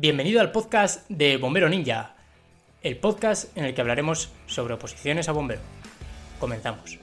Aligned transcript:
Bienvenido 0.00 0.40
al 0.40 0.52
podcast 0.52 1.10
de 1.10 1.38
Bombero 1.38 1.68
Ninja, 1.68 2.14
el 2.82 2.98
podcast 2.98 3.56
en 3.56 3.64
el 3.64 3.74
que 3.74 3.80
hablaremos 3.80 4.30
sobre 4.46 4.74
oposiciones 4.74 5.28
a 5.28 5.32
bombero. 5.32 5.60
Comenzamos. 6.38 7.00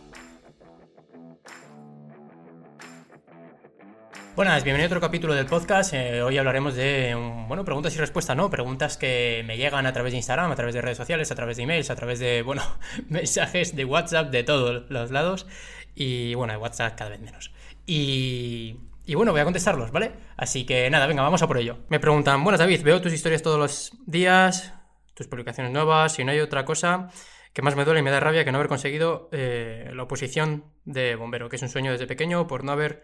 Buenas, 4.38 4.64
bienvenido 4.64 4.86
a 4.86 4.88
otro 4.88 5.02
capítulo 5.02 5.34
del 5.34 5.46
podcast. 5.46 5.94
Eh, 5.94 6.22
hoy 6.22 6.38
hablaremos 6.38 6.76
de, 6.76 7.14
bueno, 7.50 7.66
preguntas 7.66 7.94
y 7.96 8.00
respuestas, 8.00 8.38
¿no? 8.38 8.50
Preguntas 8.50 8.96
que 8.96 9.44
me 9.46 9.58
llegan 9.58 9.86
a 9.86 9.92
través 9.92 10.14
de 10.14 10.18
Instagram, 10.20 10.50
a 10.50 10.56
través 10.56 10.74
de 10.74 10.82
redes 10.82 10.98
sociales, 10.98 11.30
a 11.32 11.36
través 11.36 11.58
de 11.58 11.64
emails, 11.64 11.90
a 11.90 11.98
través 11.98 12.20
de, 12.20 12.44
bueno, 12.44 12.64
mensajes 13.10 13.76
de 13.76 13.84
WhatsApp 13.84 14.32
de 14.32 14.44
todos 14.44 14.90
los 14.90 15.12
lados. 15.12 15.48
Y 15.96 16.34
bueno, 16.36 16.54
de 16.54 16.60
WhatsApp 16.60 16.96
cada 16.98 17.10
vez 17.10 17.20
menos. 17.20 17.52
Y, 17.86 18.78
y 19.06 19.16
bueno, 19.16 19.32
voy 19.32 19.42
a 19.42 19.44
contestarlos, 19.44 19.92
¿vale? 19.92 20.14
Así 20.38 20.66
que 20.66 20.90
nada, 20.90 21.08
venga, 21.08 21.22
vamos 21.22 21.42
a 21.42 21.48
por 21.48 21.58
ello. 21.58 21.80
Me 21.90 22.00
preguntan, 22.00 22.44
buenas 22.44 22.60
David, 22.60 22.82
veo 22.84 23.02
tus 23.02 23.14
historias 23.14 23.42
todos 23.42 23.60
los 23.60 23.92
días, 24.06 24.74
tus 25.14 25.28
publicaciones 25.28 25.72
nuevas, 25.72 26.18
y 26.20 26.24
no 26.24 26.32
hay 26.32 26.40
otra 26.40 26.66
cosa 26.66 27.10
que 27.54 27.62
más 27.62 27.76
me 27.76 27.86
duele 27.86 28.02
y 28.02 28.04
me 28.04 28.12
da 28.12 28.20
rabia 28.20 28.44
que 28.44 28.52
no 28.52 28.58
haber 28.58 28.68
conseguido 28.68 29.30
eh, 29.32 29.92
la 29.94 30.04
oposición 30.04 30.66
de 30.84 31.16
bombero, 31.16 31.48
que 31.48 31.56
es 31.56 31.62
un 31.62 31.70
sueño 31.70 31.92
desde 31.92 32.06
pequeño 32.06 32.48
por 32.48 32.64
no 32.66 32.74
haber 32.74 33.04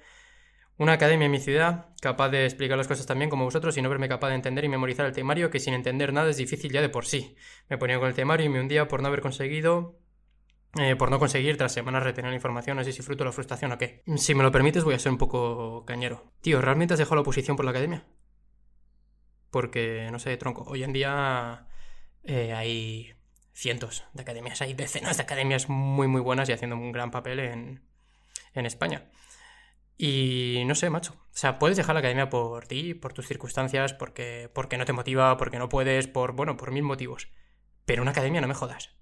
una 0.78 0.94
academia 0.94 1.26
en 1.26 1.32
mi 1.32 1.40
ciudad 1.40 1.86
capaz 2.02 2.30
de 2.30 2.44
explicar 2.44 2.78
las 2.78 2.88
cosas 2.88 3.06
también 3.06 3.30
como 3.30 3.46
vosotros 3.46 3.78
y 3.78 3.82
no 3.82 3.90
verme 3.90 4.10
capaz 4.10 4.30
de 4.30 4.36
entender 4.36 4.66
y 4.66 4.70
memorizar 4.70 5.06
el 5.06 5.14
temario, 5.14 5.52
que 5.52 5.60
sin 5.60 5.74
entender 5.74 6.12
nada 6.12 6.30
es 6.32 6.38
difícil 6.38 6.72
ya 6.72 6.82
de 6.82 6.90
por 6.90 7.06
sí. 7.06 7.36
Me 7.70 7.78
ponía 7.78 8.00
con 8.00 8.08
el 8.10 8.14
temario 8.14 8.46
y 8.46 8.50
me 8.50 8.60
hundía 8.60 8.88
por 8.88 9.02
no 9.02 9.08
haber 9.08 9.22
conseguido 9.22 10.01
eh, 10.80 10.96
por 10.96 11.12
no 11.12 11.20
conseguir 11.20 11.58
tras 11.58 11.74
semanas 11.74 12.04
retener 12.04 12.32
la 12.32 12.36
información, 12.36 12.84
sé 12.84 12.94
si 12.94 13.02
fruto 13.02 13.26
la 13.26 13.32
frustración 13.32 13.72
o 13.74 13.78
qué. 13.78 14.04
Si 14.16 14.34
me 14.36 14.44
lo 14.44 14.52
permites, 14.52 14.84
voy 14.84 14.94
a 14.94 15.00
ser 15.00 15.12
un 15.12 15.18
poco 15.18 15.86
cañero. 15.86 16.32
Tío, 16.42 16.62
¿realmente 16.62 16.94
has 16.94 17.00
dejado 17.00 17.16
la 17.16 17.22
oposición 17.22 17.58
por 17.58 17.66
la 17.66 17.72
academia? 17.72 18.06
Porque, 19.50 20.08
no 20.12 20.20
sé, 20.20 20.38
tronco, 20.38 20.64
hoy 20.64 20.84
en 20.84 20.94
día 20.94 21.68
eh, 22.24 22.54
hay 22.54 23.14
cientos 23.54 24.06
de 24.14 24.22
academias, 24.22 24.62
hay 24.62 24.74
decenas 24.74 25.18
de 25.18 25.24
academias 25.24 25.68
muy, 25.68 26.08
muy 26.08 26.22
buenas 26.22 26.48
y 26.48 26.54
haciendo 26.54 26.78
un 26.78 26.94
gran 26.94 27.12
papel 27.12 27.40
en, 27.40 27.84
en 28.54 28.66
España. 28.66 29.10
Y 29.98 30.64
no 30.66 30.74
sé, 30.74 30.90
macho. 30.90 31.14
O 31.14 31.38
sea, 31.38 31.60
puedes 31.60 31.78
dejar 31.78 31.94
la 31.94 32.00
academia 32.00 32.30
por 32.30 32.66
ti, 32.66 32.94
por 32.94 33.14
tus 33.14 33.28
circunstancias, 33.28 33.94
porque, 33.94 34.50
porque 34.54 34.78
no 34.78 34.86
te 34.86 34.94
motiva, 34.94 35.38
porque 35.38 35.60
no 35.60 35.70
puedes, 35.70 36.08
por, 36.08 36.32
bueno, 36.32 36.58
por 36.58 36.72
mil 36.72 36.84
motivos. 36.84 37.28
Pero 37.86 38.02
una 38.02 38.12
academia 38.12 38.42
no 38.42 38.48
me 38.48 38.54
jodas. 38.54 38.96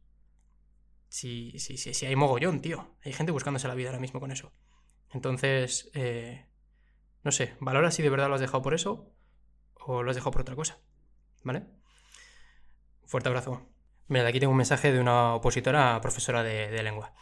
Si, 1.10 1.58
sí, 1.60 1.78
sí, 1.78 1.94
sí, 1.94 2.06
hay 2.06 2.16
mogollón, 2.16 2.62
tío. 2.62 2.96
Hay 3.04 3.12
gente 3.14 3.32
buscándose 3.32 3.68
la 3.68 3.76
vida 3.76 3.90
ahora 3.90 4.00
mismo 4.00 4.20
con 4.20 4.32
eso. 4.32 4.54
Entonces, 5.12 5.90
eh, 5.94 6.46
no 7.24 7.32
sé, 7.32 7.56
valora 7.60 7.92
si 7.92 8.04
de 8.04 8.10
verdad 8.10 8.30
lo 8.30 8.36
has 8.36 8.42
dejado 8.42 8.62
por 8.62 8.74
eso 8.74 9.12
o 9.74 10.04
lo 10.04 10.10
has 10.12 10.16
dejado 10.16 10.32
por 10.32 10.42
otra 10.42 10.56
cosa. 10.56 10.80
¿Vale? 11.44 11.64
Fuerte 13.06 13.30
abrazo. 13.30 13.68
Mira, 14.08 14.28
aquí 14.28 14.40
tengo 14.40 14.52
un 14.52 14.58
mensaje 14.58 14.92
de 14.92 15.00
una 15.00 15.36
opositora 15.36 16.00
profesora 16.02 16.44
de, 16.44 16.84
lengua. 16.84 17.14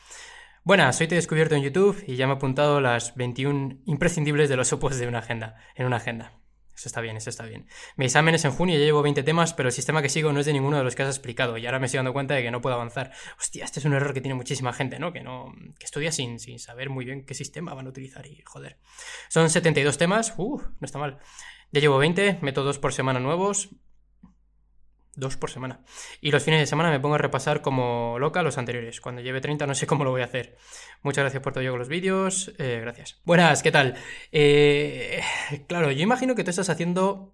Buenas, 0.64 0.98
soy 0.98 1.08
Te 1.08 1.16
Descubierto 1.16 1.56
en 1.56 1.62
YouTube 1.62 2.04
y 2.08 2.16
ya 2.16 2.28
me 2.28 2.34
he 2.34 2.36
apuntado 2.36 2.82
las 2.82 3.16
21 3.16 3.80
imprescindibles 3.86 4.50
de 4.50 4.58
los 4.58 4.72
opos 4.74 4.98
de 4.98 5.08
una 5.08 5.20
agenda, 5.20 5.56
en 5.76 5.86
una 5.86 5.98
agenda. 5.98 6.40
Eso 6.78 6.90
está 6.90 7.02
bien, 7.02 7.18
eso 7.18 7.32
está 7.32 7.44
bien. 7.44 7.66
Mi 7.96 8.06
examen 8.06 8.36
es 8.36 8.46
en 8.46 8.52
junio, 8.52 8.78
ya 8.78 8.86
llevo 8.86 9.02
20 9.02 9.24
temas, 9.24 9.52
pero 9.56 9.70
el 9.70 9.74
sistema 9.74 10.04
que 10.04 10.10
sigo 10.10 10.32
no 10.32 10.42
es 10.42 10.46
de 10.46 10.54
ninguno 10.54 10.78
de 10.78 10.84
los 10.84 10.94
que 10.94 11.02
has 11.02 11.10
explicado 11.10 11.58
y 11.58 11.66
ahora 11.66 11.80
me 11.80 11.88
estoy 11.88 11.98
dando 11.98 12.14
cuenta 12.14 12.36
de 12.36 12.44
que 12.44 12.52
no 12.52 12.62
puedo 12.62 12.76
avanzar. 12.76 13.12
Hostia, 13.40 13.66
este 13.66 13.80
es 13.80 13.86
un 13.86 13.94
error 13.94 14.14
que 14.14 14.22
tiene 14.22 14.36
muchísima 14.36 14.72
gente, 14.74 15.00
¿no? 15.00 15.12
Que 15.12 15.22
no 15.22 15.56
que 15.80 15.86
estudia 15.86 16.12
sin, 16.12 16.40
sin 16.40 16.60
saber 16.60 16.92
muy 16.92 17.04
bien 17.04 17.26
qué 17.26 17.34
sistema 17.34 17.74
van 17.74 17.88
a 17.88 17.90
utilizar 17.90 18.28
y 18.28 18.44
joder. 18.46 18.78
Son 19.28 19.50
72 19.50 19.98
temas, 19.98 20.36
uh, 20.38 20.62
no 20.62 20.86
está 20.86 21.00
mal. 21.00 21.18
Ya 21.72 21.82
llevo 21.82 21.98
20, 21.98 22.38
métodos 22.44 22.78
por 22.78 22.94
semana 22.94 23.20
nuevos, 23.20 23.70
dos 25.18 25.36
por 25.36 25.50
semana. 25.50 25.82
Y 26.22 26.32
los 26.32 26.44
fines 26.44 26.62
de 26.62 26.68
semana 26.68 26.90
me 26.90 27.00
pongo 27.00 27.16
a 27.16 27.18
repasar 27.18 27.62
como 27.62 28.18
loca 28.20 28.44
los 28.44 28.58
anteriores. 28.58 29.02
Cuando 29.02 29.22
lleve 29.22 29.42
30 29.42 29.68
no 29.68 29.76
sé 29.76 29.86
cómo 29.86 30.06
lo 30.06 30.12
voy 30.12 30.22
a 30.22 30.26
hacer. 30.26 30.56
Muchas 31.02 31.24
gracias 31.24 31.44
por 31.44 31.52
todo 31.52 31.62
ello 31.62 31.72
con 31.72 31.80
los 31.80 31.90
vídeos. 31.90 32.54
Eh, 32.58 32.80
gracias. 32.82 33.20
Buenas, 33.26 33.62
¿qué 33.64 33.72
tal? 33.72 33.96
Eh, 34.32 35.22
claro, 35.68 35.92
yo 35.92 36.02
imagino 36.02 36.36
que 36.36 36.44
tú 36.44 36.52
estás 36.52 36.70
haciendo 36.70 37.34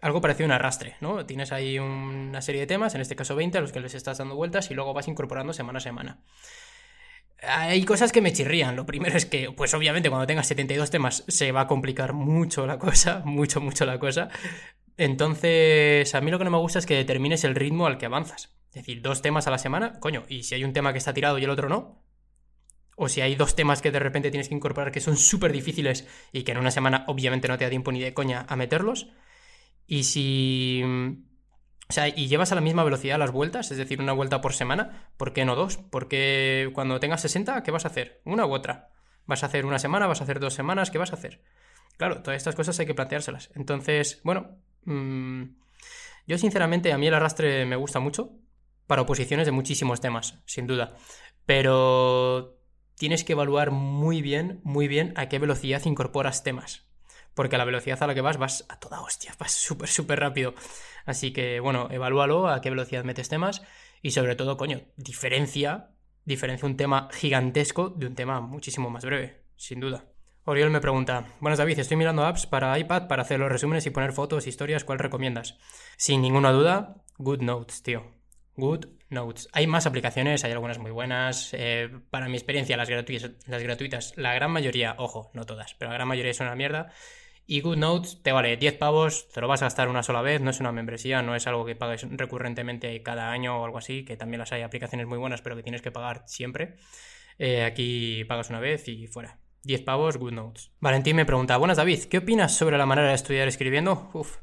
algo 0.00 0.20
parecido 0.20 0.46
a 0.46 0.48
un 0.48 0.52
arrastre, 0.52 0.96
¿no? 1.00 1.26
Tienes 1.26 1.52
ahí 1.52 1.78
una 1.78 2.40
serie 2.40 2.62
de 2.62 2.66
temas, 2.66 2.94
en 2.94 3.02
este 3.02 3.16
caso 3.16 3.36
20, 3.36 3.58
a 3.58 3.60
los 3.60 3.72
que 3.72 3.80
les 3.80 3.94
estás 3.94 4.18
dando 4.18 4.34
vueltas 4.34 4.70
y 4.70 4.74
luego 4.74 4.94
vas 4.94 5.08
incorporando 5.08 5.52
semana 5.52 5.78
a 5.78 5.82
semana. 5.82 6.20
Hay 7.42 7.84
cosas 7.84 8.12
que 8.12 8.20
me 8.20 8.32
chirrían. 8.32 8.76
Lo 8.76 8.84
primero 8.84 9.16
es 9.16 9.24
que, 9.24 9.50
pues 9.50 9.72
obviamente 9.74 10.10
cuando 10.10 10.26
tengas 10.26 10.46
72 10.46 10.90
temas 10.90 11.24
se 11.26 11.52
va 11.52 11.62
a 11.62 11.66
complicar 11.66 12.12
mucho 12.12 12.66
la 12.66 12.78
cosa, 12.78 13.22
mucho, 13.24 13.60
mucho 13.60 13.84
la 13.86 13.98
cosa. 13.98 14.28
Entonces, 15.00 16.14
a 16.14 16.20
mí 16.20 16.30
lo 16.30 16.36
que 16.36 16.44
no 16.44 16.50
me 16.50 16.58
gusta 16.58 16.78
es 16.78 16.84
que 16.84 16.94
determines 16.94 17.44
el 17.44 17.54
ritmo 17.54 17.86
al 17.86 17.96
que 17.96 18.04
avanzas. 18.04 18.54
Es 18.68 18.74
decir, 18.74 19.00
dos 19.00 19.22
temas 19.22 19.46
a 19.46 19.50
la 19.50 19.56
semana, 19.56 19.98
coño, 19.98 20.24
y 20.28 20.42
si 20.42 20.54
hay 20.54 20.62
un 20.62 20.74
tema 20.74 20.92
que 20.92 20.98
está 20.98 21.14
tirado 21.14 21.38
y 21.38 21.44
el 21.44 21.48
otro 21.48 21.70
no, 21.70 22.04
o 22.96 23.08
si 23.08 23.22
hay 23.22 23.34
dos 23.34 23.56
temas 23.56 23.80
que 23.80 23.92
de 23.92 23.98
repente 23.98 24.30
tienes 24.30 24.50
que 24.50 24.54
incorporar 24.54 24.92
que 24.92 25.00
son 25.00 25.16
súper 25.16 25.52
difíciles 25.52 26.06
y 26.32 26.42
que 26.42 26.52
en 26.52 26.58
una 26.58 26.70
semana 26.70 27.06
obviamente 27.08 27.48
no 27.48 27.56
te 27.56 27.64
da 27.64 27.70
tiempo 27.70 27.92
ni 27.92 28.00
de 28.00 28.12
coña 28.12 28.44
a 28.46 28.56
meterlos, 28.56 29.08
y 29.86 30.04
si... 30.04 30.82
O 31.88 31.92
sea, 31.92 32.08
y 32.08 32.28
llevas 32.28 32.52
a 32.52 32.54
la 32.54 32.60
misma 32.60 32.84
velocidad 32.84 33.18
las 33.18 33.32
vueltas, 33.32 33.70
es 33.70 33.78
decir, 33.78 34.02
una 34.02 34.12
vuelta 34.12 34.42
por 34.42 34.52
semana, 34.52 35.10
¿por 35.16 35.32
qué 35.32 35.46
no 35.46 35.56
dos? 35.56 35.78
Porque 35.78 36.70
cuando 36.74 37.00
tengas 37.00 37.22
60, 37.22 37.62
¿qué 37.62 37.70
vas 37.70 37.86
a 37.86 37.88
hacer? 37.88 38.20
¿Una 38.26 38.44
u 38.44 38.52
otra? 38.52 38.90
¿Vas 39.24 39.44
a 39.44 39.46
hacer 39.46 39.64
una 39.64 39.78
semana? 39.78 40.06
¿Vas 40.06 40.20
a 40.20 40.24
hacer 40.24 40.40
dos 40.40 40.52
semanas? 40.52 40.90
¿Qué 40.90 40.98
vas 40.98 41.12
a 41.12 41.16
hacer? 41.16 41.42
Claro, 41.96 42.20
todas 42.22 42.36
estas 42.36 42.54
cosas 42.54 42.78
hay 42.78 42.86
que 42.86 42.94
planteárselas. 42.94 43.50
Entonces, 43.54 44.20
bueno, 44.24 44.58
mmm, 44.84 45.44
yo 46.26 46.38
sinceramente 46.38 46.92
a 46.92 46.98
mí 46.98 47.06
el 47.06 47.14
arrastre 47.14 47.66
me 47.66 47.76
gusta 47.76 48.00
mucho 48.00 48.32
para 48.86 49.02
oposiciones 49.02 49.46
de 49.46 49.52
muchísimos 49.52 50.00
temas, 50.00 50.40
sin 50.46 50.66
duda. 50.66 50.94
Pero 51.46 52.60
tienes 52.96 53.24
que 53.24 53.32
evaluar 53.32 53.70
muy 53.70 54.20
bien, 54.20 54.60
muy 54.62 54.88
bien 54.88 55.12
a 55.16 55.28
qué 55.28 55.38
velocidad 55.38 55.84
incorporas 55.84 56.42
temas. 56.42 56.86
Porque 57.34 57.56
a 57.56 57.58
la 57.58 57.64
velocidad 57.64 58.02
a 58.02 58.06
la 58.06 58.14
que 58.14 58.20
vas, 58.20 58.36
vas 58.36 58.66
a 58.68 58.78
toda 58.78 59.00
hostia, 59.00 59.34
vas 59.38 59.52
súper, 59.52 59.88
súper 59.88 60.20
rápido. 60.20 60.54
Así 61.06 61.32
que, 61.32 61.60
bueno, 61.60 61.88
evalúalo 61.90 62.48
a 62.48 62.60
qué 62.60 62.70
velocidad 62.70 63.04
metes 63.04 63.28
temas 63.28 63.62
y 64.02 64.10
sobre 64.10 64.36
todo, 64.36 64.56
coño, 64.56 64.82
diferencia, 64.96 65.90
diferencia 66.24 66.66
un 66.66 66.76
tema 66.76 67.08
gigantesco 67.12 67.90
de 67.90 68.06
un 68.06 68.14
tema 68.14 68.40
muchísimo 68.40 68.90
más 68.90 69.04
breve, 69.04 69.44
sin 69.56 69.80
duda. 69.80 70.09
Oriol 70.50 70.70
me 70.70 70.80
pregunta, 70.80 71.26
buenas 71.38 71.60
David, 71.60 71.78
estoy 71.78 71.96
mirando 71.96 72.24
apps 72.24 72.44
para 72.44 72.76
iPad 72.76 73.06
para 73.06 73.22
hacer 73.22 73.38
los 73.38 73.52
resúmenes 73.52 73.86
y 73.86 73.90
poner 73.90 74.12
fotos, 74.12 74.48
historias, 74.48 74.82
¿cuál 74.82 74.98
recomiendas? 74.98 75.56
Sin 75.96 76.22
ninguna 76.22 76.50
duda, 76.50 76.96
Good 77.18 77.42
Notes, 77.42 77.84
tío. 77.84 78.16
Good 78.56 78.86
Notes. 79.10 79.48
Hay 79.52 79.68
más 79.68 79.86
aplicaciones, 79.86 80.42
hay 80.42 80.50
algunas 80.50 80.80
muy 80.80 80.90
buenas. 80.90 81.54
Eh, 81.54 81.88
para 82.10 82.28
mi 82.28 82.36
experiencia, 82.36 82.76
las 82.76 82.90
gratuitas, 82.90 83.30
las 83.46 83.62
gratuitas, 83.62 84.12
la 84.16 84.34
gran 84.34 84.50
mayoría, 84.50 84.96
ojo, 84.98 85.30
no 85.34 85.46
todas, 85.46 85.74
pero 85.74 85.92
la 85.92 85.98
gran 85.98 86.08
mayoría 86.08 86.34
son 86.34 86.48
una 86.48 86.56
mierda. 86.56 86.92
Y 87.46 87.60
Good 87.60 87.78
Notes 87.78 88.20
te 88.24 88.32
vale 88.32 88.56
10 88.56 88.76
pavos, 88.76 89.28
te 89.28 89.40
lo 89.40 89.46
vas 89.46 89.62
a 89.62 89.66
gastar 89.66 89.88
una 89.88 90.02
sola 90.02 90.20
vez, 90.20 90.40
no 90.40 90.50
es 90.50 90.58
una 90.58 90.72
membresía, 90.72 91.22
no 91.22 91.36
es 91.36 91.46
algo 91.46 91.64
que 91.64 91.76
pagues 91.76 92.04
recurrentemente 92.10 93.00
cada 93.04 93.30
año 93.30 93.60
o 93.60 93.64
algo 93.64 93.78
así, 93.78 94.04
que 94.04 94.16
también 94.16 94.40
las 94.40 94.50
hay 94.50 94.62
aplicaciones 94.62 95.06
muy 95.06 95.18
buenas, 95.18 95.42
pero 95.42 95.54
que 95.54 95.62
tienes 95.62 95.80
que 95.80 95.92
pagar 95.92 96.24
siempre. 96.26 96.74
Eh, 97.38 97.62
aquí 97.62 98.24
pagas 98.24 98.50
una 98.50 98.58
vez 98.58 98.88
y 98.88 99.06
fuera. 99.06 99.39
10 99.64 99.82
pavos, 99.82 100.16
Good 100.16 100.32
Notes. 100.32 100.70
Valentín 100.80 101.16
me 101.16 101.26
pregunta, 101.26 101.56
buenas 101.56 101.76
David, 101.76 102.04
¿qué 102.04 102.18
opinas 102.18 102.56
sobre 102.56 102.78
la 102.78 102.86
manera 102.86 103.08
de 103.08 103.14
estudiar 103.14 103.48
escribiendo? 103.48 104.10
Uf. 104.14 104.38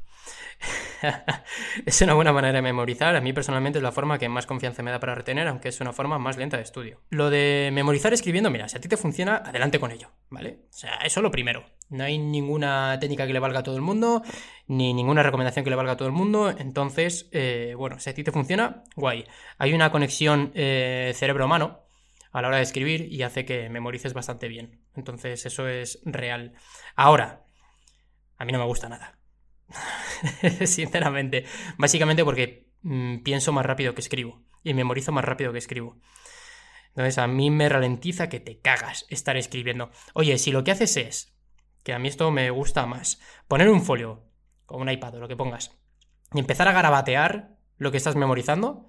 es 1.86 2.02
una 2.02 2.14
buena 2.14 2.34
manera 2.34 2.54
de 2.54 2.62
memorizar. 2.62 3.16
A 3.16 3.22
mí 3.22 3.34
personalmente 3.34 3.80
es 3.80 3.84
la 3.84 3.92
forma 3.92 4.18
que 4.18 4.30
más 4.30 4.46
confianza 4.46 4.84
me 4.84 4.92
da 4.92 5.00
para 5.00 5.16
retener, 5.16 5.48
aunque 5.48 5.70
es 5.70 5.80
una 5.82 5.94
forma 5.94 6.18
más 6.18 6.38
lenta 6.38 6.58
de 6.58 6.64
estudio. 6.64 7.02
Lo 7.10 7.30
de 7.30 7.70
memorizar 7.74 8.14
escribiendo, 8.14 8.50
mira, 8.50 8.68
si 8.68 8.78
a 8.78 8.82
ti 8.82 8.88
te 8.88 8.98
funciona, 8.98 9.38
adelante 9.38 9.80
con 9.80 9.92
ello, 9.92 10.12
¿vale? 10.30 10.62
O 10.70 10.74
sea, 10.74 10.96
eso 11.04 11.20
es 11.20 11.24
lo 11.24 11.32
primero. 11.32 11.66
No 11.90 12.04
hay 12.04 12.18
ninguna 12.18 12.98
técnica 13.00 13.28
que 13.28 13.34
le 13.34 13.40
valga 13.40 13.60
a 13.60 13.64
todo 13.64 13.76
el 13.76 13.82
mundo, 13.82 14.24
ni 14.68 14.94
ninguna 14.94 15.24
recomendación 15.24 15.64
que 15.64 15.70
le 15.70 15.76
valga 15.76 15.94
a 15.94 15.98
todo 15.98 16.08
el 16.08 16.14
mundo. 16.14 16.50
Entonces, 16.50 17.30
eh, 17.32 17.74
bueno, 17.78 18.00
si 18.00 18.10
a 18.10 18.14
ti 18.14 18.24
te 18.24 18.32
funciona, 18.32 18.84
guay. 18.96 19.26
Hay 19.58 19.74
una 19.74 19.92
conexión 19.92 20.52
eh, 20.56 21.14
cerebro-humano 21.16 21.88
a 22.32 22.42
la 22.42 22.50
hora 22.50 22.58
de 22.58 22.64
escribir 22.64 23.12
y 23.12 23.24
hace 23.24 23.46
que 23.46 23.70
memorices 23.70 24.14
bastante 24.14 24.48
bien. 24.48 24.82
Entonces 24.98 25.46
eso 25.46 25.68
es 25.68 26.02
real. 26.04 26.54
Ahora, 26.96 27.46
a 28.38 28.46
mí 28.46 28.52
no 28.52 28.60
me 28.60 28.66
gusta 28.66 28.90
nada. 28.90 29.20
Sinceramente. 30.66 31.46
Básicamente 31.78 32.26
porque 32.26 32.68
mmm, 32.82 33.20
pienso 33.20 33.54
más 33.54 33.66
rápido 33.66 33.94
que 33.94 34.02
escribo 34.02 34.44
y 34.64 34.74
memorizo 34.74 35.12
más 35.12 35.24
rápido 35.24 35.54
que 35.54 35.60
escribo. 35.60 35.98
Entonces 36.90 37.20
a 37.20 37.28
mí 37.28 37.52
me 37.52 37.70
ralentiza 37.70 38.28
que 38.28 38.40
te 38.40 38.60
cagas 38.60 39.06
estar 39.10 39.38
escribiendo. 39.38 39.92
Oye, 40.14 40.38
si 40.40 40.52
lo 40.52 40.64
que 40.64 40.72
haces 40.72 40.98
es, 40.98 41.38
que 41.84 41.94
a 41.94 42.00
mí 42.00 42.08
esto 42.08 42.32
me 42.32 42.50
gusta 42.50 42.86
más, 42.86 43.22
poner 43.48 43.70
un 43.70 43.84
folio 43.84 44.26
o 44.66 44.78
un 44.78 44.90
iPad 44.90 45.16
o 45.16 45.20
lo 45.20 45.28
que 45.28 45.38
pongas 45.38 45.78
y 46.34 46.40
empezar 46.40 46.68
a 46.68 46.74
garabatear 46.74 47.56
lo 47.78 47.92
que 47.92 47.98
estás 47.98 48.16
memorizando, 48.16 48.88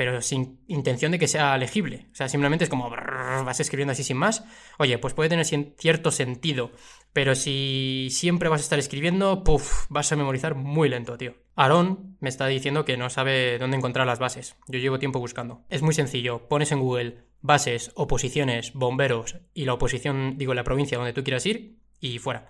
pero 0.00 0.22
sin 0.22 0.64
intención 0.66 1.12
de 1.12 1.18
que 1.18 1.28
sea 1.28 1.58
legible. 1.58 2.06
O 2.10 2.14
sea, 2.14 2.26
simplemente 2.26 2.64
es 2.64 2.70
como 2.70 2.88
vas 2.88 3.60
escribiendo 3.60 3.92
así 3.92 4.02
sin 4.02 4.16
más. 4.16 4.44
Oye, 4.78 4.96
pues 4.96 5.12
puede 5.12 5.28
tener 5.28 5.44
cierto 5.44 6.10
sentido, 6.10 6.72
pero 7.12 7.34
si 7.34 8.08
siempre 8.10 8.48
vas 8.48 8.62
a 8.62 8.64
estar 8.64 8.78
escribiendo, 8.78 9.44
puff, 9.44 9.84
vas 9.90 10.10
a 10.10 10.16
memorizar 10.16 10.54
muy 10.54 10.88
lento, 10.88 11.18
tío. 11.18 11.34
Aaron 11.54 12.16
me 12.18 12.30
está 12.30 12.46
diciendo 12.46 12.86
que 12.86 12.96
no 12.96 13.10
sabe 13.10 13.58
dónde 13.58 13.76
encontrar 13.76 14.06
las 14.06 14.18
bases. 14.18 14.56
Yo 14.68 14.78
llevo 14.78 14.98
tiempo 14.98 15.18
buscando. 15.18 15.66
Es 15.68 15.82
muy 15.82 15.92
sencillo. 15.92 16.48
Pones 16.48 16.72
en 16.72 16.80
Google 16.80 17.26
bases, 17.42 17.92
oposiciones, 17.94 18.72
bomberos 18.72 19.36
y 19.52 19.66
la 19.66 19.74
oposición, 19.74 20.38
digo, 20.38 20.54
la 20.54 20.64
provincia 20.64 20.96
donde 20.96 21.12
tú 21.12 21.22
quieras 21.22 21.44
ir 21.44 21.76
y 22.00 22.20
fuera. 22.20 22.48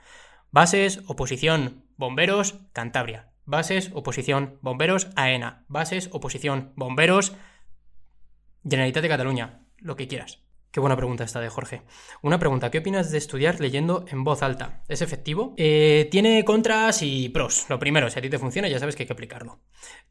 Bases, 0.53 1.03
oposición, 1.09 1.85
bomberos, 1.97 2.61
Cantabria. 2.73 3.30
Bases, 3.51 3.91
oposición, 3.95 4.61
bomberos, 4.63 5.09
AENA. 5.17 5.65
Bases, 5.67 6.09
oposición, 6.13 6.73
bomberos, 6.77 7.35
Generalitat 8.63 9.03
de 9.03 9.09
Cataluña. 9.09 9.67
Lo 9.79 9.97
que 9.97 10.07
quieras. 10.07 10.39
Qué 10.71 10.79
buena 10.79 10.95
pregunta 10.95 11.25
esta 11.25 11.41
de 11.41 11.49
Jorge. 11.49 11.83
Una 12.23 12.39
pregunta, 12.39 12.71
¿qué 12.71 12.79
opinas 12.79 13.11
de 13.11 13.19
estudiar 13.19 13.59
leyendo 13.59 14.05
en 14.07 14.23
voz 14.23 14.45
alta? 14.45 14.85
¿Es 14.87 15.03
efectivo? 15.03 15.55
Eh, 15.57 16.07
tiene 16.13 16.45
contras 16.45 17.03
y 17.03 17.29
pros. 17.31 17.67
Lo 17.69 17.81
primero, 17.81 18.09
si 18.09 18.21
a 18.21 18.23
ti 18.23 18.31
te 18.31 18.39
funciona, 18.39 18.69
ya 18.69 18.79
sabes 18.79 18.95
que 18.95 19.03
hay 19.03 19.07
que 19.09 19.15
aplicarlo. 19.15 19.59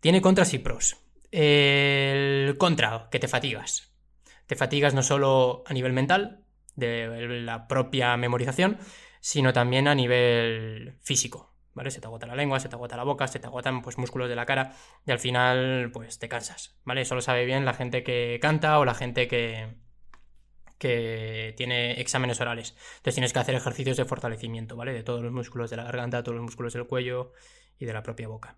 Tiene 0.02 0.22
contras 0.22 0.54
y 0.54 0.60
pros. 0.60 0.98
El 1.32 2.58
contra, 2.58 3.08
que 3.10 3.20
te 3.20 3.30
fatigas. 3.30 3.94
Te 4.48 4.58
fatigas 4.58 4.94
no 4.94 5.02
solo 5.02 5.64
a 5.66 5.74
nivel 5.74 5.94
mental, 5.94 6.44
de 6.76 7.42
la 7.42 7.70
propia 7.70 8.18
memorización, 8.18 8.80
sino 9.22 9.54
también 9.54 9.88
a 9.88 9.96
nivel 9.96 10.98
físico. 11.04 11.50
¿Vale? 11.80 11.92
Se 11.92 12.02
te 12.02 12.08
agota 12.08 12.28
la 12.28 12.36
lengua, 12.36 12.60
se 12.60 12.68
te 12.68 12.76
agota 12.76 12.98
la 12.98 13.06
boca, 13.06 13.26
se 13.30 13.40
te 13.40 13.48
agotan 13.48 13.82
pues 13.82 13.98
músculos 13.98 14.28
de 14.28 14.36
la 14.36 14.46
cara 14.46 14.74
y 15.06 15.12
al 15.12 15.20
final 15.20 15.92
pues 15.94 16.20
te 16.20 16.28
cansas, 16.28 16.78
¿vale? 16.84 17.02
Eso 17.02 17.16
lo 17.16 17.22
sabe 17.22 17.46
bien 17.46 17.64
la 17.64 17.74
gente 17.74 18.04
que 18.04 18.38
canta 18.42 18.80
o 18.80 18.84
la 18.84 18.94
gente 18.94 19.30
que, 19.30 19.76
que 20.78 21.54
tiene 21.56 22.02
exámenes 22.02 22.42
orales. 22.42 22.76
Entonces 22.98 23.16
tienes 23.16 23.32
que 23.32 23.40
hacer 23.40 23.56
ejercicios 23.56 23.96
de 23.96 24.04
fortalecimiento, 24.04 24.76
¿vale? 24.76 24.92
De 24.92 25.04
todos 25.04 25.24
los 25.24 25.32
músculos 25.32 25.70
de 25.70 25.78
la 25.78 25.86
garganta, 25.86 26.22
todos 26.22 26.36
los 26.36 26.44
músculos 26.44 26.74
del 26.74 26.86
cuello 26.86 27.32
y 27.78 27.86
de 27.86 27.94
la 27.94 28.04
propia 28.04 28.28
boca. 28.28 28.58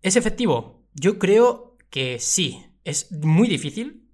¿Es 0.00 0.16
efectivo? 0.16 0.88
Yo 0.94 1.18
creo 1.18 1.76
que 1.90 2.18
sí. 2.18 2.64
Es 2.82 3.12
muy 3.12 3.46
difícil 3.46 4.08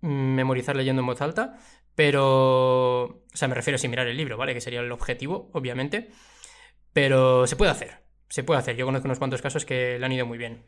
memorizar 0.00 0.74
leyendo 0.74 0.98
en 0.98 1.06
voz 1.06 1.22
alta, 1.22 1.60
pero... 1.94 3.04
O 3.04 3.36
sea, 3.36 3.46
me 3.46 3.54
refiero 3.54 3.78
sin 3.78 3.90
mirar 3.90 4.08
el 4.08 4.16
libro, 4.16 4.36
¿vale? 4.36 4.52
Que 4.52 4.60
sería 4.60 4.80
el 4.80 4.90
objetivo, 4.90 5.48
obviamente. 5.52 6.10
Pero 6.96 7.46
se 7.46 7.56
puede 7.56 7.70
hacer, 7.70 7.98
se 8.30 8.42
puede 8.42 8.58
hacer. 8.58 8.74
Yo 8.74 8.86
conozco 8.86 9.06
unos 9.06 9.18
cuantos 9.18 9.42
casos 9.42 9.66
que 9.66 9.98
le 9.98 10.06
han 10.06 10.12
ido 10.12 10.24
muy 10.24 10.38
bien. 10.38 10.64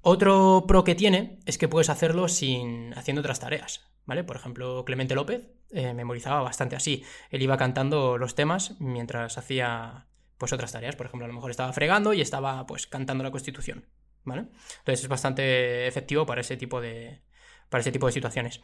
Otro 0.00 0.66
pro 0.68 0.84
que 0.84 0.94
tiene 0.94 1.40
es 1.44 1.58
que 1.58 1.66
puedes 1.66 1.90
hacerlo 1.90 2.28
sin 2.28 2.96
haciendo 2.96 3.18
otras 3.22 3.40
tareas, 3.40 3.84
¿vale? 4.04 4.22
Por 4.22 4.36
ejemplo, 4.36 4.84
Clemente 4.84 5.16
López 5.16 5.48
eh, 5.72 5.92
memorizaba 5.92 6.40
bastante 6.40 6.76
así. 6.76 7.04
Él 7.30 7.42
iba 7.42 7.56
cantando 7.56 8.16
los 8.16 8.36
temas 8.36 8.80
mientras 8.80 9.38
hacía 9.38 10.06
pues 10.38 10.52
otras 10.52 10.70
tareas. 10.70 10.94
Por 10.94 11.06
ejemplo, 11.06 11.24
a 11.24 11.28
lo 11.28 11.34
mejor 11.34 11.50
estaba 11.50 11.72
fregando 11.72 12.12
y 12.12 12.20
estaba 12.20 12.64
pues 12.64 12.86
cantando 12.86 13.24
la 13.24 13.32
Constitución, 13.32 13.88
¿vale? 14.22 14.42
Entonces 14.78 15.02
es 15.02 15.08
bastante 15.08 15.88
efectivo 15.88 16.26
para 16.26 16.42
ese 16.42 16.56
tipo 16.56 16.80
de 16.80 17.22
para 17.70 17.80
ese 17.80 17.90
tipo 17.90 18.06
de 18.06 18.12
situaciones. 18.12 18.62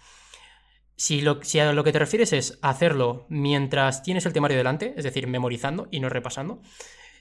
Si, 1.02 1.20
lo, 1.20 1.40
a 1.40 1.72
lo 1.72 1.82
que 1.82 1.90
te 1.90 1.98
refieres 1.98 2.32
es 2.32 2.60
hacerlo 2.62 3.26
mientras 3.28 4.04
tienes 4.04 4.24
el 4.24 4.32
temario 4.32 4.56
delante, 4.56 4.94
es 4.96 5.02
decir, 5.02 5.26
memorizando 5.26 5.88
y 5.90 5.98
no 5.98 6.08
repasando, 6.08 6.62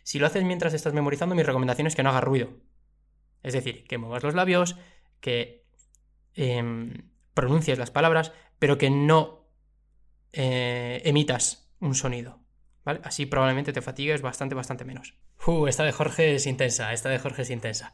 si 0.04 0.20
lo 0.20 0.28
haces 0.28 0.44
mientras 0.44 0.76
estás 0.76 0.94
memorizando, 0.94 1.34
mi 1.34 1.42
recomendación 1.42 1.88
es 1.88 1.96
que 1.96 2.04
no 2.04 2.12
hagas 2.12 2.24
ruido. 2.24 2.50
Es 3.42 3.54
decir, 3.54 3.88
que 3.88 3.98
muevas 3.98 4.22
los 4.22 4.36
labios, 4.36 4.76
que 5.20 5.66
em, 6.36 7.10
pronuncies 7.34 7.80
las 7.80 7.90
palabras, 7.90 8.34
pero 8.60 8.78
que 8.78 8.92
no 8.92 9.48
eh, 10.32 11.02
emitas 11.04 11.74
un 11.80 11.96
sonido. 11.96 12.40
¿Vale? 12.84 13.00
Así 13.04 13.28
probablemente 13.28 13.74
te 13.74 13.82
fatigues 13.82 14.22
bastante, 14.22 14.56
bastante 14.56 14.86
menos. 14.86 15.14
Uh, 15.46 15.68
esta 15.68 15.84
de 15.84 15.92
Jorge 15.92 16.36
es 16.36 16.48
intensa, 16.48 16.94
esta 16.94 17.10
de 17.10 17.20
Jorge 17.20 17.44
es 17.44 17.52
intensa. 17.52 17.94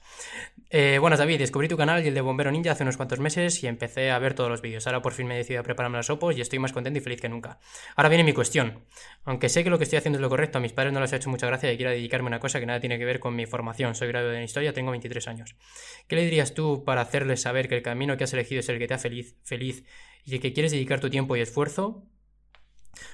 Eh, 0.70 0.98
buenas 1.00 1.20
David, 1.20 1.40
descubrí 1.40 1.68
tu 1.68 1.76
canal 1.76 2.04
y 2.04 2.08
el 2.08 2.14
de 2.14 2.22
Bombero 2.22 2.52
Ninja 2.52 2.72
hace 2.72 2.84
unos 2.84 2.96
cuantos 2.96 3.20
meses 3.20 3.64
y 3.64 3.68
empecé 3.68 4.12
a 4.12 4.20
ver 4.20 4.34
todos 4.34 4.50
los 4.50 4.62
vídeos. 4.62 4.88
Ahora 4.88 5.02
por 5.02 5.14
fin 5.14 5.28
me 5.28 5.36
he 5.36 5.38
decidido 5.38 5.60
a 5.62 5.64
prepararme 5.64 5.98
las 5.98 6.10
opos 6.10 6.38
y 6.38 6.42
estoy 6.42 6.60
más 6.60 6.72
contento 6.72 7.00
y 7.00 7.02
feliz 7.02 7.20
que 7.20 7.28
nunca. 7.28 7.60
Ahora 7.96 8.08
viene 8.10 8.24
mi 8.24 8.34
cuestión. 8.34 8.86
Aunque 9.26 9.50
sé 9.50 9.64
que 9.64 9.70
lo 9.70 9.78
que 9.78 9.84
estoy 9.84 9.98
haciendo 9.98 10.20
es 10.20 10.22
lo 10.22 10.30
correcto, 10.30 10.58
a 10.58 10.62
mis 10.62 10.72
padres 10.72 10.94
no 10.94 11.02
les 11.02 11.12
ha 11.12 11.18
hecho 11.18 11.30
mucha 11.30 11.48
gracia 11.48 11.72
y 11.72 11.76
quiero 11.76 11.92
dedicarme 11.92 12.28
a 12.28 12.32
una 12.32 12.40
cosa 12.40 12.60
que 12.60 12.66
nada 12.66 12.80
tiene 12.80 12.98
que 12.98 13.06
ver 13.06 13.20
con 13.20 13.36
mi 13.36 13.46
formación. 13.46 13.94
Soy 13.94 14.08
graduado 14.08 14.38
en 14.38 14.44
historia, 14.44 14.74
tengo 14.74 14.92
23 14.92 15.28
años. 15.28 15.56
¿Qué 16.08 16.16
le 16.16 16.24
dirías 16.24 16.54
tú 16.54 16.86
para 16.86 17.02
hacerles 17.02 17.42
saber 17.42 17.68
que 17.68 17.76
el 17.76 17.82
camino 17.82 18.16
que 18.16 18.24
has 18.24 18.34
elegido 18.34 18.60
es 18.60 18.70
el 18.70 18.80
que 18.80 18.88
te 18.88 18.94
hace 18.94 19.10
feliz, 19.10 19.36
feliz 19.44 19.84
y 20.26 20.40
que 20.40 20.54
quieres 20.54 20.72
dedicar 20.72 21.00
tu 21.02 21.10
tiempo 21.10 21.36
y 21.36 21.42
esfuerzo? 21.42 22.06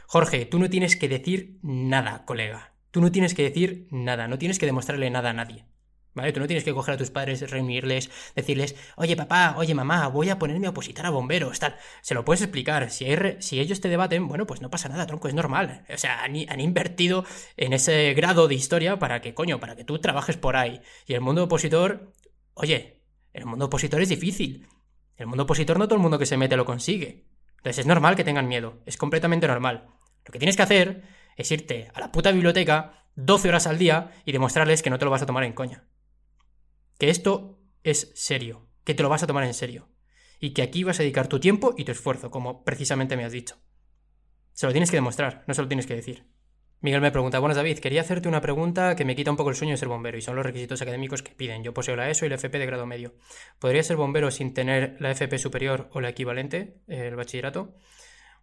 Jorge, 0.07 0.45
tú 0.45 0.59
no 0.59 0.69
tienes 0.69 0.95
que 0.95 1.09
decir 1.09 1.59
nada, 1.62 2.25
colega. 2.25 2.74
Tú 2.91 3.01
no 3.01 3.12
tienes 3.12 3.33
que 3.33 3.44
decir 3.44 3.88
nada, 3.91 4.27
no 4.27 4.38
tienes 4.38 4.59
que 4.59 4.65
demostrarle 4.65 5.09
nada 5.09 5.31
a 5.31 5.33
nadie. 5.33 5.65
¿Vale? 6.13 6.31
Tú 6.31 6.39
no 6.39 6.45
tienes 6.45 6.63
que 6.63 6.74
coger 6.74 6.94
a 6.94 6.97
tus 6.97 7.09
padres, 7.09 7.50
reunirles, 7.50 8.12
decirles, 8.35 8.75
oye 8.97 9.15
papá, 9.15 9.56
oye 9.57 9.74
mamá, 9.74 10.07
voy 10.09 10.30
a 10.30 10.38
ponerme 10.38 10.68
a 10.68 10.69
opositar 10.69 11.07
a 11.07 11.09
bomberos, 11.09 11.57
tal. 11.57 11.75
Se 12.01 12.13
lo 12.13 12.24
puedes 12.24 12.44
explicar. 12.44 12.91
Si, 12.91 13.06
ellos 13.06 13.81
te 13.81 13.89
debaten, 13.89 14.27
bueno, 14.27 14.45
pues 14.45 14.62
no 14.62 14.69
pasa 14.69 14.89
nada, 14.89 15.07
tronco, 15.07 15.27
es 15.27 15.33
normal. 15.33 15.86
O 15.91 15.97
sea, 15.97 16.24
han, 16.24 16.36
han, 16.47 16.59
invertido 16.59 17.25
en 17.57 17.74
ese 17.74 18.13
grado 18.13 18.47
de 18.47 18.53
historia 18.53 19.00
para 19.00 19.21
que, 19.21 19.33
coño, 19.33 19.59
para 19.59 19.75
que 19.75 19.83
tú 19.83 19.97
trabajes 20.00 20.38
por 20.38 20.56
ahí. 20.56 20.81
Y 21.07 21.15
el 21.15 21.21
mundo 21.21 21.45
opositor, 21.45 22.13
oye, 22.53 23.01
el 23.33 23.45
mundo 23.45 23.65
opositor 23.65 24.01
es 24.01 24.09
difícil. 24.09 24.68
El 25.18 25.27
mundo 25.27 25.44
opositor 25.44 25.79
no 25.79 25.88
todo 25.88 25.95
el 25.95 26.01
mundo 26.01 26.19
que 26.19 26.27
se 26.27 26.38
mete 26.38 26.57
lo 26.57 26.65
consigue. 26.65 27.25
Entonces 27.63 27.80
es 27.80 27.86
normal 27.86 28.18
que 28.18 28.25
tengan 28.25 28.50
miedo, 28.50 28.81
es 28.86 28.98
completamente 28.98 29.48
normal. 29.48 29.88
Lo 30.25 30.33
que 30.33 30.38
tienes 30.38 30.57
que 30.57 30.63
hacer 30.63 31.04
es 31.38 31.50
irte 31.50 31.89
a 31.94 32.01
la 32.01 32.12
puta 32.12 32.33
biblioteca 32.33 33.07
12 33.15 33.48
horas 33.48 33.68
al 33.68 33.77
día 33.77 34.12
y 34.25 34.33
demostrarles 34.33 34.83
que 34.83 34.89
no 34.89 35.00
te 35.00 35.06
lo 35.06 35.12
vas 35.12 35.21
a 35.21 35.25
tomar 35.25 35.45
en 35.45 35.54
coña. 35.54 35.88
Que 36.98 37.10
esto 37.10 37.62
es 37.83 38.12
serio, 38.15 38.68
que 38.83 38.94
te 38.94 39.01
lo 39.01 39.07
vas 39.07 39.24
a 39.24 39.27
tomar 39.27 39.45
en 39.45 39.54
serio. 39.54 39.88
Y 40.42 40.50
que 40.50 40.62
aquí 40.62 40.83
vas 40.83 41.00
a 41.00 41.04
dedicar 41.04 41.27
tu 41.27 41.39
tiempo 41.39 41.74
y 41.77 41.86
tu 41.86 41.94
esfuerzo, 41.94 42.31
como 42.31 42.65
precisamente 42.65 43.15
me 43.15 43.24
has 43.24 43.31
dicho. 43.31 43.56
Se 44.51 44.65
lo 44.65 44.74
tienes 44.74 44.92
que 44.92 44.98
demostrar, 44.98 45.45
no 45.48 45.54
se 45.54 45.62
lo 45.62 45.69
tienes 45.69 45.88
que 45.88 45.95
decir. 45.95 46.27
Miguel 46.83 47.00
me 47.00 47.12
pregunta, 47.12 47.39
buenas 47.39 47.56
David, 47.56 47.80
quería 47.80 48.01
hacerte 48.01 48.27
una 48.27 48.41
pregunta 48.41 48.97
que 48.97 49.06
me 49.06 49.15
quita 49.15 49.31
un 49.31 49.38
poco 49.38 49.50
el 49.50 49.56
sueño 49.56 49.71
de 49.71 49.77
ser 49.77 49.88
bombero 49.88 50.18
y 50.18 50.21
son 50.21 50.35
los 50.35 50.45
requisitos 50.45 50.81
académicos 50.81 51.24
que 51.24 51.31
piden. 51.33 51.63
Yo 51.63 51.74
poseo 51.74 51.95
la 51.95 52.09
ESO 52.09 52.25
y 52.25 52.30
la 52.30 52.35
FP 52.35 52.59
de 52.59 52.65
grado 52.65 52.85
medio. 52.85 53.13
¿Podría 53.57 53.81
ser 53.83 53.95
bombero 53.95 54.31
sin 54.31 54.53
tener 54.53 54.97
la 55.00 55.12
FP 55.12 55.38
superior 55.38 55.88
o 55.94 56.01
la 56.01 56.09
equivalente, 56.09 56.81
el 56.89 57.15
bachillerato? 57.15 57.74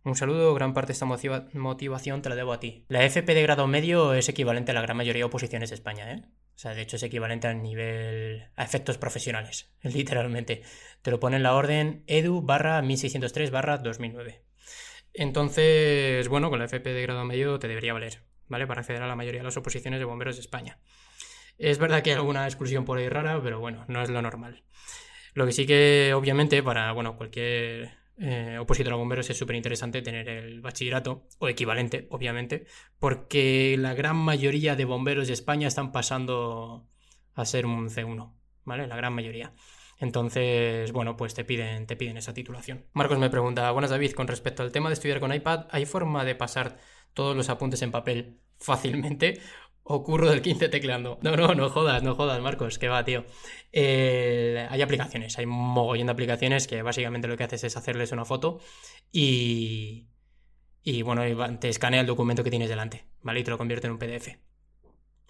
Un 0.04 0.16
saludo, 0.16 0.54
gran 0.54 0.72
parte 0.72 0.86
de 0.86 0.92
esta 0.94 1.04
motivación 1.04 2.22
te 2.22 2.30
la 2.30 2.34
debo 2.34 2.54
a 2.54 2.60
ti. 2.60 2.86
La 2.88 3.04
FP 3.04 3.34
de 3.34 3.42
grado 3.42 3.66
medio 3.66 4.14
es 4.14 4.30
equivalente 4.30 4.70
a 4.70 4.74
la 4.74 4.80
gran 4.80 4.96
mayoría 4.96 5.20
de 5.20 5.24
oposiciones 5.24 5.68
de 5.68 5.74
España, 5.74 6.10
¿eh? 6.10 6.22
O 6.56 6.58
sea, 6.58 6.72
de 6.72 6.80
hecho 6.80 6.96
es 6.96 7.02
equivalente 7.02 7.46
al 7.46 7.60
nivel... 7.60 8.48
a 8.56 8.64
efectos 8.64 8.96
profesionales, 8.96 9.70
literalmente. 9.82 10.62
Te 11.02 11.10
lo 11.10 11.20
pone 11.20 11.36
en 11.36 11.42
la 11.42 11.54
orden 11.54 12.04
edu 12.06 12.40
barra 12.40 12.80
1603 12.80 13.50
barra 13.50 13.76
2009. 13.76 14.40
Entonces, 15.12 16.26
bueno, 16.28 16.48
con 16.48 16.58
la 16.58 16.66
FP 16.66 16.94
de 16.94 17.02
grado 17.02 17.24
medio 17.26 17.58
te 17.58 17.68
debería 17.68 17.92
valer, 17.92 18.29
¿vale? 18.50 18.66
Para 18.66 18.80
acceder 18.80 19.02
a 19.02 19.06
la 19.06 19.16
mayoría 19.16 19.40
de 19.40 19.44
las 19.44 19.56
oposiciones 19.56 19.98
de 19.98 20.04
bomberos 20.04 20.36
de 20.36 20.42
España. 20.42 20.78
Es 21.56 21.78
verdad 21.78 22.02
que 22.02 22.10
hay 22.10 22.16
alguna 22.16 22.44
exclusión 22.44 22.84
por 22.84 22.98
ahí 22.98 23.08
rara, 23.08 23.40
pero 23.42 23.60
bueno, 23.60 23.86
no 23.88 24.02
es 24.02 24.10
lo 24.10 24.20
normal. 24.20 24.62
Lo 25.32 25.46
que 25.46 25.52
sí 25.52 25.66
que, 25.66 26.12
obviamente, 26.14 26.62
para, 26.62 26.92
bueno, 26.92 27.16
cualquier 27.16 27.92
eh, 28.18 28.58
opositor 28.58 28.92
a 28.92 28.96
bomberos 28.96 29.30
es 29.30 29.38
súper 29.38 29.56
interesante 29.56 30.02
tener 30.02 30.28
el 30.28 30.60
bachillerato, 30.60 31.26
o 31.38 31.48
equivalente, 31.48 32.06
obviamente, 32.10 32.66
porque 32.98 33.76
la 33.78 33.94
gran 33.94 34.16
mayoría 34.16 34.76
de 34.76 34.84
bomberos 34.84 35.28
de 35.28 35.34
España 35.34 35.68
están 35.68 35.92
pasando 35.92 36.86
a 37.34 37.44
ser 37.44 37.64
un 37.64 37.88
C1, 37.88 38.34
¿vale? 38.64 38.86
La 38.86 38.96
gran 38.96 39.12
mayoría. 39.14 39.54
Entonces, 40.00 40.90
bueno, 40.90 41.16
pues 41.16 41.34
te 41.34 41.44
piden, 41.44 41.86
te 41.86 41.94
piden 41.94 42.16
esa 42.16 42.34
titulación. 42.34 42.86
Marcos 42.94 43.18
me 43.18 43.30
pregunta, 43.30 43.70
buenas 43.70 43.90
David, 43.90 44.12
con 44.12 44.26
respecto 44.26 44.64
al 44.64 44.72
tema 44.72 44.88
de 44.88 44.94
estudiar 44.94 45.20
con 45.20 45.32
iPad, 45.32 45.66
¿hay 45.70 45.86
forma 45.86 46.24
de 46.24 46.34
pasar 46.34 46.78
todos 47.14 47.36
los 47.36 47.48
apuntes 47.48 47.82
en 47.82 47.92
papel 47.92 48.40
fácilmente 48.58 49.40
ocurro 49.94 50.30
del 50.30 50.42
15 50.42 50.68
tecleando. 50.68 51.18
No, 51.22 51.36
no, 51.36 51.54
no 51.54 51.68
jodas, 51.68 52.02
no 52.02 52.14
jodas, 52.14 52.40
Marcos, 52.40 52.78
que 52.78 52.88
va, 52.88 53.04
tío. 53.04 53.24
hay 53.72 54.82
aplicaciones, 54.82 55.38
hay 55.38 55.44
un 55.46 55.52
mogollón 55.52 56.06
de 56.06 56.12
aplicaciones 56.12 56.66
que 56.66 56.82
básicamente 56.82 57.28
lo 57.28 57.36
que 57.36 57.44
haces 57.44 57.64
es 57.64 57.76
hacerles 57.76 58.12
una 58.12 58.24
foto 58.24 58.60
y. 59.12 60.06
Y 60.82 61.02
bueno, 61.02 61.22
te 61.58 61.68
escanea 61.68 62.00
el 62.00 62.06
documento 62.06 62.42
que 62.42 62.48
tienes 62.48 62.70
delante, 62.70 63.04
¿vale? 63.20 63.40
Y 63.40 63.44
te 63.44 63.50
lo 63.50 63.58
convierte 63.58 63.86
en 63.86 63.92
un 63.92 63.98
PDF. 63.98 64.38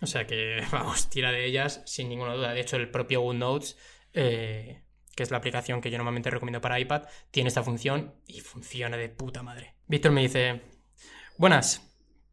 O 0.00 0.06
sea 0.06 0.24
que, 0.24 0.62
vamos, 0.72 1.10
tira 1.10 1.32
de 1.32 1.44
ellas 1.44 1.82
sin 1.86 2.08
ninguna 2.08 2.34
duda. 2.34 2.52
De 2.52 2.60
hecho, 2.60 2.76
el 2.76 2.88
propio 2.88 3.22
OneNotes, 3.22 3.76
eh, 4.14 4.82
que 5.14 5.22
es 5.22 5.30
la 5.30 5.38
aplicación 5.38 5.80
que 5.80 5.90
yo 5.90 5.98
normalmente 5.98 6.30
recomiendo 6.30 6.60
para 6.60 6.80
iPad, 6.80 7.02
tiene 7.30 7.48
esta 7.48 7.62
función 7.62 8.14
y 8.26 8.40
funciona 8.40 8.96
de 8.96 9.08
puta 9.08 9.42
madre. 9.42 9.74
Víctor 9.86 10.12
me 10.12 10.22
dice: 10.22 10.62
Buenas, 11.36 11.90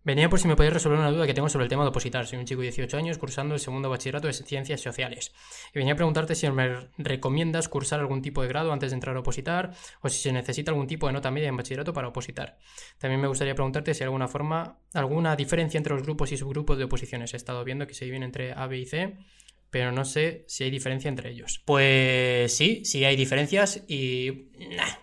Venía 0.08 0.30
por 0.30 0.40
si 0.40 0.48
me 0.48 0.56
podéis 0.56 0.74
resolver 0.74 0.98
una 1.00 1.12
duda 1.12 1.28
que 1.28 1.34
tengo 1.34 1.50
sobre 1.50 1.66
el 1.66 1.70
tema 1.70 1.84
de 1.84 1.90
opositar. 1.90 2.26
Soy 2.26 2.40
un 2.40 2.46
chico 2.46 2.62
de 2.62 2.68
18 2.68 2.96
años 2.96 3.18
cursando 3.18 3.56
el 3.56 3.60
segundo 3.60 3.90
bachillerato 3.90 4.28
de 4.28 4.32
Ciencias 4.32 4.80
Sociales. 4.80 5.34
Y 5.74 5.80
venía 5.80 5.96
a 5.96 5.96
preguntarte 5.98 6.34
si 6.34 6.50
me 6.50 6.88
recomiendas 6.98 7.68
cursar 7.68 8.00
algún 8.00 8.22
tipo 8.22 8.42
de 8.42 8.48
grado 8.48 8.72
antes 8.72 8.92
de 8.92 8.94
entrar 8.94 9.18
a 9.18 9.20
opositar 9.20 9.74
o 10.00 10.08
si 10.08 10.20
se 10.20 10.32
necesita 10.32 10.72
algún 10.72 10.88
tipo 10.88 11.08
de 11.08 11.12
nota 11.12 11.30
media 11.30 11.50
en 11.50 11.58
bachillerato 11.58 11.92
para 11.92 12.08
opositar. 12.08 12.58
También 13.00 13.20
me 13.20 13.28
gustaría 13.28 13.54
preguntarte 13.54 13.94
si 13.94 14.04
hay 14.04 14.06
alguna 14.06 14.30
forma, 14.30 14.80
alguna 14.94 15.36
diferencia 15.36 15.78
entre 15.78 15.94
los 15.94 16.04
grupos 16.04 16.32
y 16.32 16.38
subgrupos 16.38 16.78
de 16.78 16.86
oposiciones. 16.86 17.34
He 17.34 17.36
estado 17.36 17.66
viendo 17.66 17.86
que 17.86 17.94
se 17.94 18.06
dividen 18.06 18.24
entre 18.24 18.54
A, 18.54 18.66
B 18.68 18.78
y 18.78 18.86
C 18.86 19.18
pero 19.70 19.92
no 19.92 20.06
sé 20.06 20.46
si 20.48 20.64
hay 20.64 20.72
diferencia 20.72 21.10
entre 21.10 21.32
ellos. 21.32 21.62
Pues 21.66 22.56
sí, 22.56 22.84
sí 22.86 23.04
hay 23.06 23.16
diferencias 23.16 23.84
y 23.88 24.50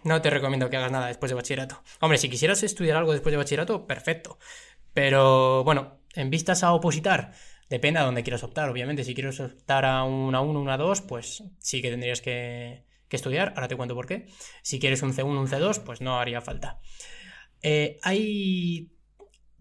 no 0.04 0.22
te 0.22 0.30
recomiendo 0.30 0.70
que 0.70 0.76
hagas 0.76 0.92
nada 0.92 1.08
después 1.08 1.30
de 1.30 1.36
bachillerato. 1.36 1.82
Hombre, 2.00 2.18
si 2.18 2.28
quisieras 2.28 2.62
estudiar 2.62 2.96
algo 2.96 3.12
después 3.12 3.32
de 3.32 3.36
bachillerato, 3.36 3.86
perfecto. 3.86 4.38
Pero 4.92 5.64
bueno, 5.64 6.00
en 6.14 6.30
vistas 6.30 6.62
a 6.62 6.72
opositar, 6.72 7.32
depende 7.68 8.00
a 8.00 8.04
dónde 8.04 8.22
quieras 8.22 8.44
optar. 8.44 8.68
Obviamente, 8.68 9.04
si 9.04 9.14
quieres 9.14 9.38
optar 9.40 9.84
a 9.84 10.04
una 10.04 10.40
1, 10.40 10.60
una 10.60 10.76
2, 10.76 11.02
pues 11.02 11.42
sí 11.58 11.82
que 11.82 11.90
tendrías 11.90 12.20
que, 12.20 12.84
estudiar. 13.10 13.52
Ahora 13.54 13.68
te 13.68 13.76
cuento 13.76 13.94
por 13.94 14.08
qué. 14.08 14.26
Si 14.62 14.80
quieres 14.80 15.00
un 15.02 15.12
C1, 15.12 15.38
un 15.38 15.46
C2, 15.46 15.84
pues 15.84 16.00
no 16.00 16.18
haría 16.18 16.40
falta. 16.40 16.80
Eh, 17.62 18.00
hay 18.02 18.90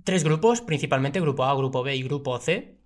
tres 0.03 0.23
grupos, 0.23 0.61
principalmente 0.61 1.19
grupo 1.19 1.43
A, 1.43 1.55
grupo 1.55 1.83
B 1.83 1.95
y 1.95 2.01
grupo 2.01 2.39
C. 2.39 2.79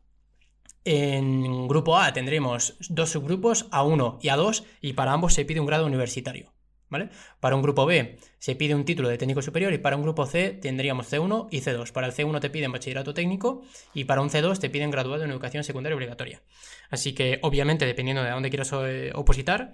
En 0.89 1.67
grupo 1.67 1.97
A 1.97 2.13
tendremos 2.13 2.77
dos 2.87 3.09
subgrupos, 3.09 3.69
A1 3.71 4.19
y 4.21 4.27
A2, 4.29 4.63
y 4.79 4.93
para 4.93 5.11
ambos 5.11 5.33
se 5.33 5.43
pide 5.43 5.59
un 5.59 5.65
grado 5.65 5.85
universitario. 5.85 6.53
¿Vale? 6.89 7.09
Para 7.41 7.57
un 7.57 7.61
grupo 7.61 7.85
B 7.85 8.17
se 8.39 8.55
pide 8.55 8.73
un 8.73 8.85
título 8.85 9.09
de 9.09 9.17
técnico 9.17 9.41
superior 9.41 9.73
y 9.73 9.79
para 9.79 9.97
un 9.97 10.03
grupo 10.03 10.25
C 10.25 10.51
tendríamos 10.51 11.11
C1 11.11 11.49
y 11.51 11.59
C2. 11.59 11.91
Para 11.91 12.07
el 12.07 12.13
C1 12.13 12.39
te 12.39 12.49
piden 12.49 12.71
bachillerato 12.71 13.13
técnico 13.13 13.63
y 13.93 14.05
para 14.05 14.21
un 14.21 14.29
C2 14.29 14.59
te 14.59 14.69
piden 14.69 14.89
graduado 14.89 15.25
en 15.25 15.31
educación 15.31 15.65
secundaria 15.65 15.97
obligatoria. 15.97 16.41
Así 16.89 17.13
que 17.13 17.39
obviamente 17.41 17.85
dependiendo 17.85 18.23
de 18.23 18.29
dónde 18.29 18.49
quieras 18.49 18.71
eh, 18.71 19.11
opositar, 19.13 19.73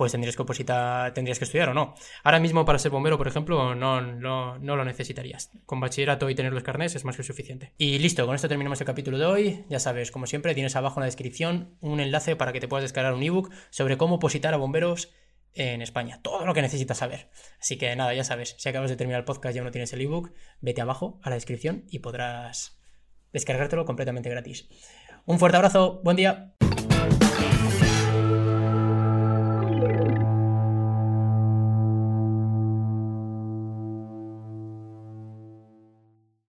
pues 0.00 0.12
tendrías 0.12 0.34
que 0.34 0.40
opositar, 0.40 1.12
tendrías 1.12 1.38
que 1.38 1.44
estudiar 1.44 1.68
o 1.68 1.74
no. 1.74 1.94
Ahora 2.24 2.40
mismo 2.40 2.64
para 2.64 2.78
ser 2.78 2.90
bombero, 2.90 3.18
por 3.18 3.28
ejemplo, 3.28 3.74
no, 3.74 4.00
no, 4.00 4.58
no, 4.58 4.76
lo 4.76 4.82
necesitarías. 4.86 5.50
Con 5.66 5.78
bachillerato 5.78 6.30
y 6.30 6.34
tener 6.34 6.54
los 6.54 6.62
carnés 6.62 6.94
es 6.94 7.04
más 7.04 7.18
que 7.18 7.22
suficiente. 7.22 7.74
Y 7.76 7.98
listo, 7.98 8.24
con 8.24 8.34
esto 8.34 8.48
terminamos 8.48 8.80
el 8.80 8.86
capítulo 8.86 9.18
de 9.18 9.26
hoy. 9.26 9.64
Ya 9.68 9.78
sabes, 9.78 10.10
como 10.10 10.26
siempre, 10.26 10.54
tienes 10.54 10.74
abajo 10.74 11.00
en 11.00 11.02
la 11.02 11.04
descripción 11.04 11.76
un 11.82 12.00
enlace 12.00 12.34
para 12.34 12.54
que 12.54 12.60
te 12.60 12.66
puedas 12.66 12.82
descargar 12.82 13.12
un 13.12 13.22
ebook 13.22 13.52
sobre 13.68 13.98
cómo 13.98 14.14
opositar 14.14 14.54
a 14.54 14.56
bomberos 14.56 15.12
en 15.52 15.82
España. 15.82 16.20
Todo 16.22 16.46
lo 16.46 16.54
que 16.54 16.62
necesitas 16.62 16.96
saber. 16.96 17.28
Así 17.60 17.76
que 17.76 17.94
nada, 17.94 18.14
ya 18.14 18.24
sabes, 18.24 18.54
si 18.56 18.70
acabas 18.70 18.88
de 18.88 18.96
terminar 18.96 19.18
el 19.18 19.26
podcast 19.26 19.54
y 19.54 19.58
aún 19.58 19.66
no 19.66 19.70
tienes 19.70 19.92
el 19.92 20.00
ebook, 20.00 20.32
vete 20.62 20.80
abajo 20.80 21.20
a 21.22 21.28
la 21.28 21.34
descripción 21.34 21.84
y 21.90 21.98
podrás 21.98 22.80
descargártelo 23.34 23.84
completamente 23.84 24.30
gratis. 24.30 24.66
Un 25.26 25.38
fuerte 25.38 25.58
abrazo, 25.58 26.00
buen 26.02 26.16
día. 26.16 26.54